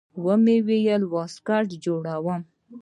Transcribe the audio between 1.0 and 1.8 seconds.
واسکټ